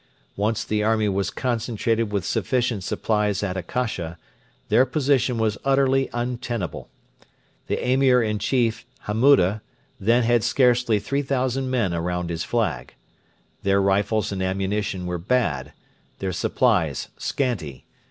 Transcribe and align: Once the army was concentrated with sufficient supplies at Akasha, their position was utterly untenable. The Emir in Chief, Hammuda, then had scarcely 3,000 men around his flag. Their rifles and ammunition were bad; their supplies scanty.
Once 0.35 0.63
the 0.63 0.81
army 0.81 1.07
was 1.07 1.29
concentrated 1.29 2.11
with 2.11 2.25
sufficient 2.25 2.83
supplies 2.83 3.43
at 3.43 3.55
Akasha, 3.55 4.17
their 4.69 4.83
position 4.83 5.37
was 5.37 5.59
utterly 5.63 6.09
untenable. 6.11 6.89
The 7.67 7.77
Emir 7.87 8.19
in 8.23 8.39
Chief, 8.39 8.83
Hammuda, 9.01 9.61
then 9.99 10.23
had 10.23 10.43
scarcely 10.43 10.97
3,000 10.97 11.69
men 11.69 11.93
around 11.93 12.31
his 12.31 12.43
flag. 12.43 12.95
Their 13.61 13.79
rifles 13.79 14.31
and 14.31 14.41
ammunition 14.41 15.05
were 15.05 15.19
bad; 15.19 15.71
their 16.17 16.31
supplies 16.33 17.09
scanty. 17.19 17.85